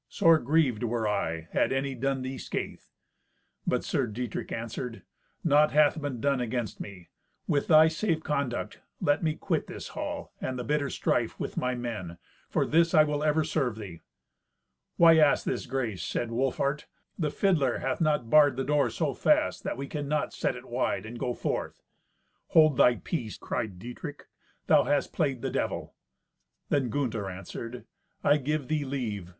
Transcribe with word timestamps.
Sore 0.09 0.39
grieved 0.39 0.81
were 0.81 1.07
I, 1.07 1.47
had 1.51 1.71
any 1.71 1.93
done 1.93 2.23
thee 2.23 2.39
scathe." 2.39 2.81
But 3.67 3.83
Sir 3.83 4.07
Dietrich 4.07 4.51
answered, 4.51 5.03
"Naught 5.43 5.73
hath 5.73 6.01
been 6.01 6.19
done 6.19 6.41
against 6.41 6.79
me. 6.79 7.09
With 7.47 7.67
thy 7.67 7.87
safe 7.87 8.23
conduct 8.23 8.79
let 8.99 9.21
me 9.21 9.35
quit 9.35 9.67
this 9.67 9.89
hall, 9.89 10.33
and 10.41 10.57
the 10.57 10.63
bitter 10.63 10.89
strife, 10.89 11.39
with 11.39 11.55
my 11.55 11.75
men. 11.75 12.17
For 12.49 12.65
this 12.65 12.95
I 12.95 13.03
will 13.03 13.23
ever 13.23 13.43
serve 13.43 13.75
thee." 13.75 14.01
"Why 14.97 15.17
ask 15.19 15.45
this 15.45 15.67
grace?" 15.67 16.01
said 16.01 16.31
Wolfhart. 16.31 16.87
"The 17.19 17.29
fiddler 17.29 17.77
hath 17.77 18.01
not 18.01 18.27
barred 18.27 18.55
the 18.55 18.63
door 18.63 18.89
so 18.89 19.13
fast 19.13 19.63
that 19.65 19.77
we 19.77 19.85
cannot 19.85 20.33
set 20.33 20.55
it 20.55 20.65
wide, 20.65 21.05
and 21.05 21.19
go 21.19 21.35
forth." 21.35 21.83
"Hold 22.47 22.75
thy 22.75 22.95
peace," 22.95 23.37
cried 23.37 23.77
Dietrich. 23.77 24.25
"Thou 24.65 24.85
hast 24.85 25.13
played 25.13 25.43
the 25.43 25.51
Devil." 25.51 25.93
Then 26.69 26.89
Gunther 26.89 27.29
answered, 27.29 27.85
"I 28.23 28.37
give 28.37 28.67
thee 28.67 28.83
leave. 28.83 29.29